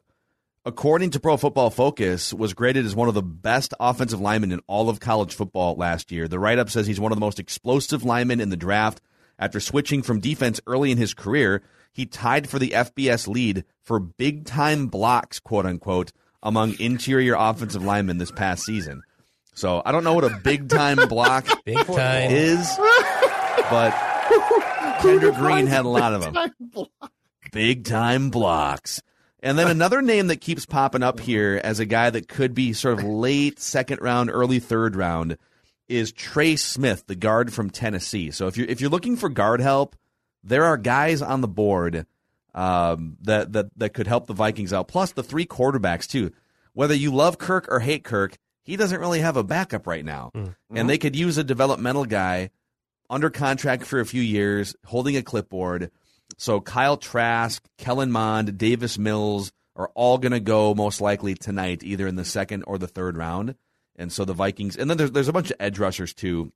[0.69, 4.61] according to Pro Football Focus, was graded as one of the best offensive linemen in
[4.67, 6.27] all of college football last year.
[6.27, 9.01] The write up says he's one of the most explosive linemen in the draft.
[9.39, 13.99] After switching from defense early in his career, he tied for the FBS lead for
[13.99, 16.11] big time blocks, quote unquote,
[16.43, 19.01] among interior offensive linemen this past season.
[19.55, 22.29] So I don't know what a big time block Big time.
[22.31, 22.77] is,
[23.71, 23.89] but
[25.01, 26.85] Kendrick Green had a lot of them.
[27.51, 29.01] Big time blocks.
[29.41, 32.73] And then another name that keeps popping up here as a guy that could be
[32.73, 35.37] sort of late second round, early third round
[35.87, 38.31] is Trey Smith, the guard from Tennessee.
[38.31, 39.95] So if you're if you're looking for guard help,
[40.43, 42.05] there are guys on the board
[42.53, 44.87] um, that that that could help the Vikings out.
[44.87, 46.31] Plus the three quarterbacks too.
[46.73, 50.31] Whether you love Kirk or hate Kirk, he doesn't really have a backup right now,
[50.69, 52.51] and they could use a developmental guy
[53.09, 55.91] under contract for a few years, holding a clipboard.
[56.39, 61.83] So Kyle Trask, Kellen Mond, Davis Mills are all going to go most likely tonight,
[61.83, 63.55] either in the second or the third round.
[63.97, 66.53] And so the Vikings, and then there's there's a bunch of edge rushers too,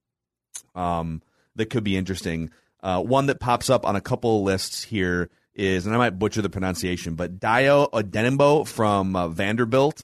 [0.74, 1.22] um,
[1.56, 2.50] that could be interesting.
[2.82, 6.18] Uh, one that pops up on a couple of lists here is, and I might
[6.18, 10.02] butcher the pronunciation, but Dio Odenimbo from uh, Vanderbilt.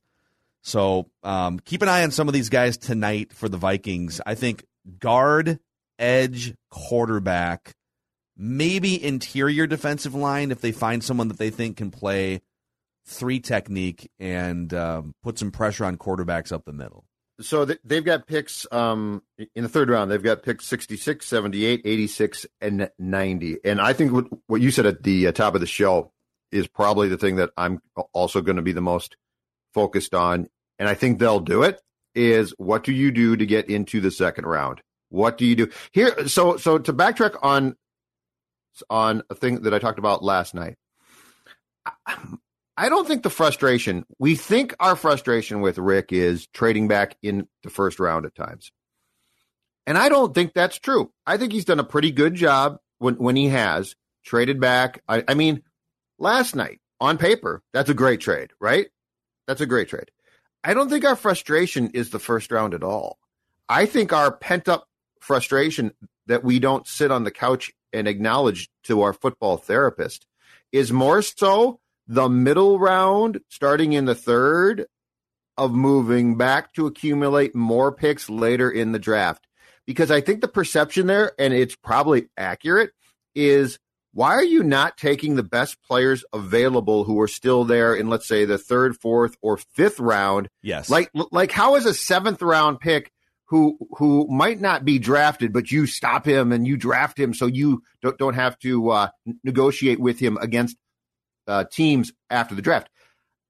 [0.62, 4.20] So um, keep an eye on some of these guys tonight for the Vikings.
[4.26, 4.66] I think
[5.00, 5.60] guard,
[5.98, 7.76] edge, quarterback,
[8.40, 12.42] maybe interior defensive line if they find someone that they think can play
[13.06, 17.06] three technique and um, put some pressure on quarterbacks up the middle.
[17.42, 19.24] So th- they've got picks um,
[19.56, 20.10] in the third round.
[20.10, 23.58] They've got picks 66, 78, 86, and 90.
[23.64, 26.12] And I think what, what you said at the uh, top of the show
[26.52, 27.82] is probably the thing that I'm
[28.14, 29.18] also going to be the most
[29.74, 30.48] focused on.
[30.78, 31.82] And I think they'll do it
[32.16, 34.82] is what do you do to get into the second round?
[35.10, 36.28] What do you do here?
[36.28, 37.76] So, so to backtrack on,
[38.90, 40.78] on a thing that I talked about last night,
[42.78, 47.48] I don't think the frustration, we think our frustration with Rick is trading back in
[47.64, 48.72] the first round at times.
[49.86, 51.12] And I don't think that's true.
[51.26, 55.02] I think he's done a pretty good job when, when he has traded back.
[55.10, 55.64] I, I mean,
[56.20, 58.88] last night on paper, that's a great trade, right?
[59.48, 60.12] That's a great trade.
[60.64, 63.18] I don't think our frustration is the first round at all.
[63.68, 64.88] I think our pent up
[65.20, 65.92] frustration
[66.28, 70.26] that we don't sit on the couch and acknowledge to our football therapist
[70.72, 74.86] is more so the middle round, starting in the third,
[75.58, 79.46] of moving back to accumulate more picks later in the draft.
[79.86, 82.92] Because I think the perception there, and it's probably accurate,
[83.36, 83.78] is
[84.14, 88.28] why are you not taking the best players available who are still there in, let's
[88.28, 90.50] say, the third, fourth, or fifth round?
[90.64, 90.90] Yes.
[90.90, 93.12] Like, like how is a seventh round pick
[93.50, 97.48] who who might not be drafted, but you stop him and you draft him so
[97.48, 99.10] you don't don't have to uh,
[99.44, 100.78] negotiate with him against
[101.48, 102.90] uh, teams after the draft.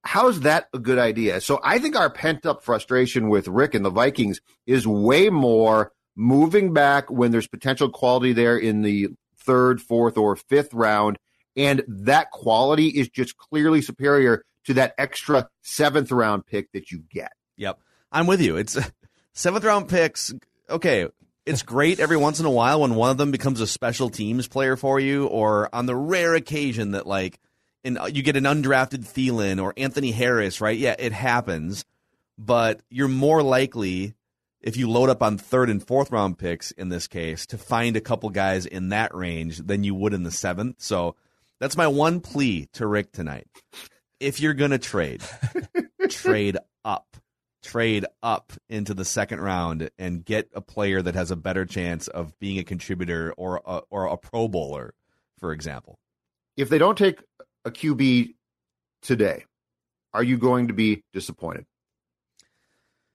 [0.03, 1.41] How's that a good idea?
[1.41, 5.91] So I think our pent up frustration with Rick and the Vikings is way more
[6.15, 11.17] moving back when there's potential quality there in the third, fourth, or fifth round.
[11.57, 17.03] And that quality is just clearly superior to that extra seventh round pick that you
[17.11, 17.33] get.
[17.57, 17.79] Yep.
[18.13, 18.55] I'm with you.
[18.55, 18.77] It's
[19.39, 20.33] seventh round picks.
[20.69, 21.07] Okay.
[21.45, 24.47] It's great every once in a while when one of them becomes a special teams
[24.47, 27.39] player for you, or on the rare occasion that, like,
[27.83, 30.77] and you get an undrafted Thielen or Anthony Harris, right?
[30.77, 31.85] Yeah, it happens,
[32.37, 34.13] but you're more likely
[34.61, 37.95] if you load up on third and fourth round picks in this case to find
[37.95, 40.81] a couple guys in that range than you would in the seventh.
[40.81, 41.15] So
[41.59, 43.47] that's my one plea to Rick tonight.
[44.19, 45.23] If you're gonna trade,
[46.09, 46.57] trade.
[47.69, 52.07] Trade up into the second round and get a player that has a better chance
[52.07, 54.95] of being a contributor or a, or a Pro Bowler,
[55.37, 55.99] for example.
[56.57, 57.21] If they don't take
[57.65, 58.33] a QB
[59.03, 59.45] today,
[60.15, 61.67] are you going to be disappointed?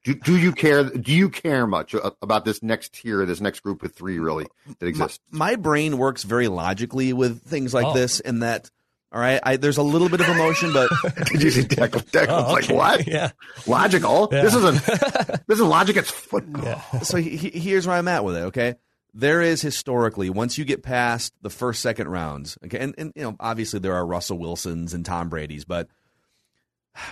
[0.05, 0.85] Do, do you care?
[0.85, 4.47] Do you care much about this next tier, this next group of three, really
[4.79, 5.19] that exists?
[5.33, 7.95] My, my brain works very logically with things like oh.
[7.95, 8.71] this, in that.
[9.15, 10.91] All right, I, there's a little bit of emotion, but
[11.31, 11.95] did you see Declan?
[11.95, 12.75] Oh, Declan's oh, okay.
[12.75, 13.07] like, "What?
[13.07, 13.31] Yeah,
[13.65, 14.29] logical.
[14.33, 14.43] Yeah.
[14.43, 14.85] This isn't.
[15.47, 15.97] this is logic.
[15.97, 16.83] It's football." Yeah.
[17.05, 18.41] So he, he, here's where I'm at with it.
[18.41, 18.75] Okay,
[19.15, 23.23] there is historically once you get past the first second rounds okay and, and you
[23.23, 25.89] know obviously there are russell wilsons and tom brady's but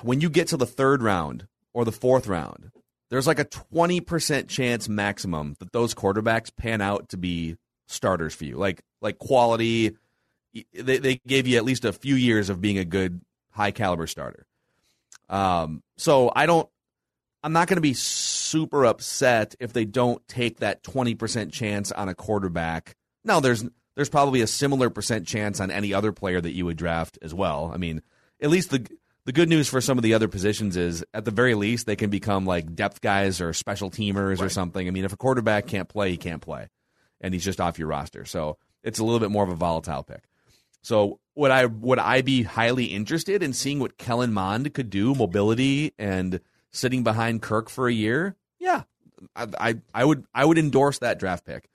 [0.03, 2.73] when you get to the third round or the fourth round
[3.11, 8.45] there's like a 20% chance maximum that those quarterbacks pan out to be starters for
[8.47, 9.97] you like like quality
[10.75, 14.07] they, they gave you at least a few years of being a good high caliber
[14.07, 14.47] starter
[15.29, 16.69] um, so i don't
[17.43, 17.95] i'm not going to be
[18.53, 22.97] super upset if they don't take that 20% chance on a quarterback.
[23.25, 26.77] Now there's there's probably a similar percent chance on any other player that you would
[26.77, 27.71] draft as well.
[27.73, 28.03] I mean,
[28.43, 28.87] at least the
[29.25, 31.97] the good news for some of the other positions is at the very least they
[31.97, 34.43] can become like depth guys or special teamers right.
[34.43, 34.87] or something.
[34.87, 36.69] I mean, if a quarterback can't play, he can't play.
[37.21, 38.25] And he's just off your roster.
[38.25, 40.25] So it's a little bit more of a volatile pick.
[40.83, 45.15] So would I would I be highly interested in seeing what Kellen Mond could do,
[45.15, 46.41] mobility and
[46.71, 48.37] sitting behind Kirk for a year?
[48.63, 48.83] yeah,
[49.35, 51.69] I, I, I would I would endorse that draft pick.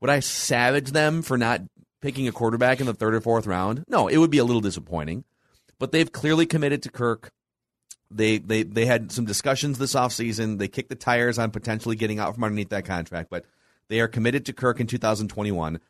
[0.00, 1.62] Would I savage them for not
[2.00, 3.84] picking a quarterback in the third or fourth round?
[3.88, 5.24] No, it would be a little disappointing.
[5.78, 7.32] But they've clearly committed to Kirk.
[8.10, 10.58] They they they had some discussions this offseason.
[10.58, 13.44] They kicked the tires on potentially getting out from underneath that contract, but
[13.88, 15.80] they are committed to Kirk in 2021.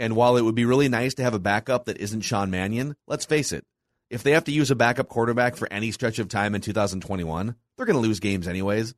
[0.00, 2.96] And while it would be really nice to have a backup that isn't Sean Mannion,
[3.06, 3.66] let's face it,
[4.08, 7.54] if they have to use a backup quarterback for any stretch of time in 2021,
[7.76, 8.94] they're going to lose games anyways.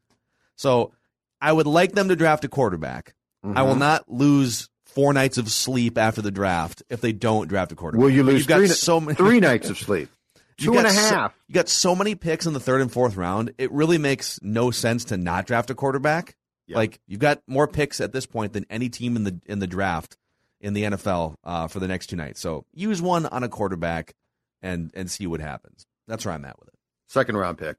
[0.54, 0.92] So
[1.40, 3.14] I would like them to draft a quarterback.
[3.44, 3.58] Mm-hmm.
[3.58, 7.72] I will not lose four nights of sleep after the draft if they don't draft
[7.72, 8.04] a quarterback.
[8.04, 10.08] Will you lose three, so many, three nights of sleep?
[10.56, 11.32] Two and a half.
[11.32, 13.54] So, you got so many picks in the third and fourth round.
[13.58, 16.36] It really makes no sense to not draft a quarterback.
[16.68, 19.66] Like you've got more picks at this point than any team in the in the
[19.66, 20.16] draft
[20.62, 22.40] in the NFL uh, for the next two nights.
[22.40, 24.14] So use one on a quarterback
[24.62, 25.84] and and see what happens.
[26.08, 26.74] That's where I'm at with it.
[27.08, 27.76] Second round pick.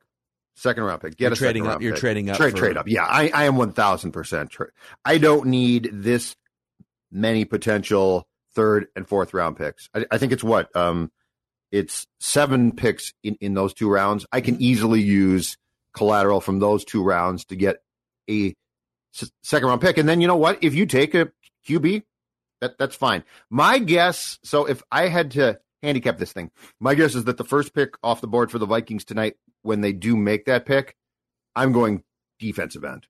[0.55, 1.17] Second round pick.
[1.17, 2.87] Get You're a trading up- you're trading up Trade for- trade up.
[2.87, 4.53] Yeah, I, I am one thousand percent.
[5.03, 6.35] I don't need this
[7.11, 9.89] many potential third and fourth round picks.
[9.95, 11.11] I, I think it's what um,
[11.71, 14.25] it's seven picks in in those two rounds.
[14.31, 15.57] I can easily use
[15.95, 17.77] collateral from those two rounds to get
[18.29, 18.53] a
[19.19, 19.97] s- second round pick.
[19.97, 20.63] And then you know what?
[20.63, 21.31] If you take a
[21.67, 22.03] QB,
[22.63, 23.23] that that's fine.
[23.49, 24.39] My guess.
[24.43, 26.49] So if I had to handicap this thing,
[26.79, 29.81] my guess is that the first pick off the board for the Vikings tonight, when
[29.81, 30.95] they do make that pick,
[31.55, 32.03] I'm going
[32.39, 33.07] defensive end.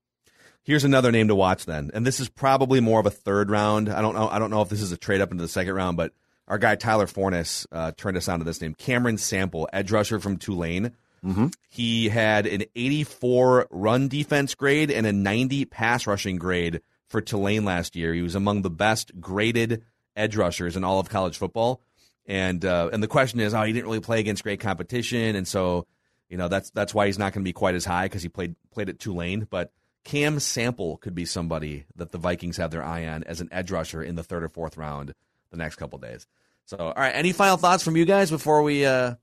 [0.63, 3.89] Here's another name to watch then, and this is probably more of a third round.
[3.89, 4.29] I don't know.
[4.29, 6.13] I don't know if this is a trade up into the second round, but
[6.47, 10.19] our guy Tyler Forness uh, turned us on to this name, Cameron Sample, edge rusher
[10.19, 10.93] from Tulane.
[11.23, 11.47] Mm-hmm.
[11.69, 16.81] He had an 84 run defense grade and a 90 pass rushing grade
[17.13, 18.11] for Tulane last year.
[18.11, 19.83] He was among the best graded
[20.15, 21.79] edge rushers in all of college football.
[22.25, 25.47] And uh, and the question is, oh, he didn't really play against great competition, and
[25.47, 25.85] so
[26.29, 28.29] you know that's that's why he's not going to be quite as high because he
[28.29, 29.45] played played at Tulane.
[29.49, 29.71] But
[30.05, 33.71] Cam Sample could be somebody that the Vikings have their eye on as an edge
[33.71, 35.13] rusher in the third or fourth round
[35.51, 36.25] the next couple days.
[36.65, 39.15] So, all right, any final thoughts from you guys before we uh,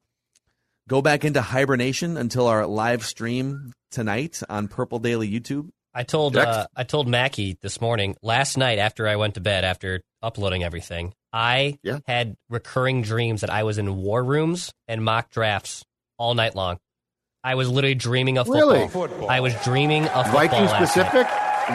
[0.89, 5.71] go back into hibernation until our live stream tonight on Purple Daily YouTube?
[5.95, 9.65] I told uh, I told Mackie this morning, last night after I went to bed
[9.65, 15.31] after uploading everything, I had recurring dreams that I was in war rooms and mock
[15.31, 15.85] drafts
[16.19, 16.79] all night long.
[17.43, 18.89] I was literally dreaming of football.
[19.17, 19.29] Really?
[19.29, 20.33] I was dreaming of football.
[20.33, 20.87] Viking night.
[20.89, 21.27] specific.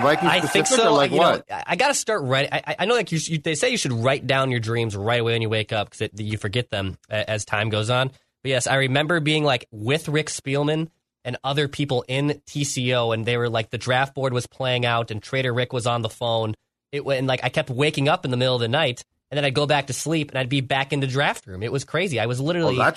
[0.01, 0.89] Viking I specific think so.
[0.89, 1.49] or like you what?
[1.49, 2.49] know, I- got to start writing.
[2.53, 4.95] I, I- I know, like you, you, they say, you should write down your dreams
[4.95, 8.09] right away when you wake up because you forget them as time goes on.
[8.43, 10.89] But yes, I remember being like with Rick Spielman
[11.25, 15.11] and other people in TCO, and they were like the draft board was playing out,
[15.11, 16.53] and Trader Rick was on the phone.
[16.93, 19.37] It went and like I kept waking up in the middle of the night, and
[19.37, 21.63] then I'd go back to sleep, and I'd be back in the draft room.
[21.63, 22.19] It was crazy.
[22.21, 22.79] I was oh, literally.
[22.79, 22.91] Oh,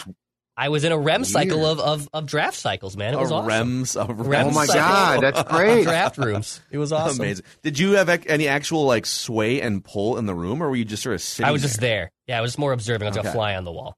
[0.61, 3.14] I was in a REM cycle of, of, of draft cycles, man.
[3.14, 3.49] It A was awesome.
[3.85, 5.85] REMs, a REM Oh my cycle God, that's great.
[5.85, 6.61] draft rooms.
[6.72, 7.20] It was awesome.
[7.20, 7.45] Amazing.
[7.62, 10.85] Did you have any actual like sway and pull in the room, or were you
[10.85, 11.49] just sort of sitting?
[11.49, 12.11] I was just there.
[12.26, 13.07] Yeah, I was more observing.
[13.07, 13.29] I was Okay.
[13.29, 13.97] a fly on the wall.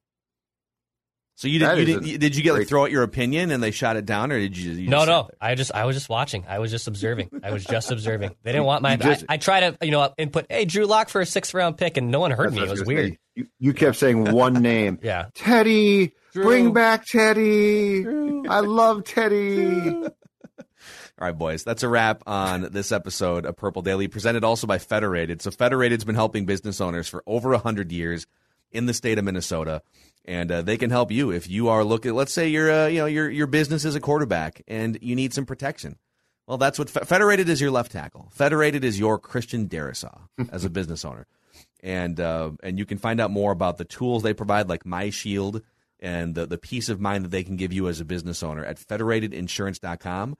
[1.41, 1.89] So you That did.
[1.89, 3.71] You is did, a you- did you get like throw out your opinion and they
[3.71, 4.73] shot it down, or did you?
[4.73, 5.31] you no, no.
[5.41, 6.45] I just I was just watching.
[6.47, 7.31] I was just observing.
[7.43, 8.37] I was just observing.
[8.43, 8.97] They didn't want my.
[8.97, 10.45] Just- I, I try to you know input.
[10.51, 12.61] Hey, Drew Lock for a sixth round pick, and no one heard me.
[12.63, 13.17] It was weird.
[13.35, 14.99] You, you kept saying one name.
[15.03, 15.29] yeah.
[15.35, 16.45] Teddy, Drew.
[16.45, 18.05] bring back Teddy.
[18.47, 19.91] I love Teddy.
[20.05, 24.77] All right, boys, that's a wrap on this episode of Purple Daily, presented also by
[24.79, 25.41] Federated.
[25.41, 28.27] So, Federated's been helping business owners for over 100 years
[28.73, 29.83] in the state of Minnesota,
[30.25, 32.15] and uh, they can help you if you are looking.
[32.15, 35.33] Let's say your, uh, you know, your your business is a quarterback and you need
[35.35, 35.97] some protection.
[36.47, 37.61] Well, that's what Fe- Federated is.
[37.61, 38.29] Your left tackle.
[38.33, 41.27] Federated is your Christian Darrisaw as a business owner,
[41.83, 45.11] and uh, and you can find out more about the tools they provide, like My
[45.11, 45.63] Shield,
[46.01, 48.65] and the the peace of mind that they can give you as a business owner
[48.65, 50.37] at FederatedInsurance.com.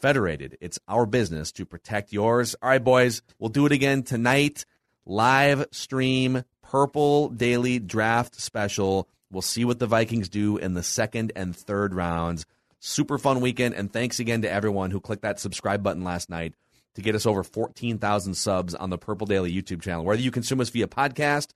[0.00, 2.56] Federated, it's our business to protect yours.
[2.62, 4.64] All right, boys, we'll do it again tonight.
[5.04, 9.08] Live stream Purple Daily Draft Special.
[9.30, 12.46] We'll see what the Vikings do in the second and third rounds.
[12.80, 16.54] Super fun weekend, and thanks again to everyone who clicked that subscribe button last night
[16.94, 20.04] to get us over 14,000 subs on the Purple Daily YouTube channel.
[20.04, 21.48] Whether you consume us via podcast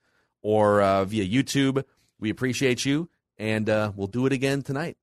[0.43, 1.83] or uh, via YouTube,
[2.21, 3.09] we appreciate you,
[3.39, 4.97] and uh, we'll do it again tonight.